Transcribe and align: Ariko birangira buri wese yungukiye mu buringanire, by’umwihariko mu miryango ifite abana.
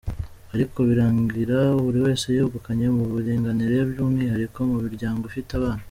Ariko 0.53 0.77
birangira 0.89 1.59
buri 1.83 1.99
wese 2.05 2.25
yungukiye 2.37 2.87
mu 2.97 3.03
buringanire, 3.11 3.77
by’umwihariko 3.89 4.59
mu 4.69 4.75
miryango 4.85 5.23
ifite 5.31 5.51
abana. 5.59 5.79